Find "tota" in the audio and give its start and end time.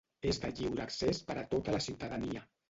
1.53-1.77